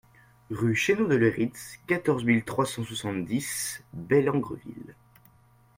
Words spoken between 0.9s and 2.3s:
de Leyritz, quatorze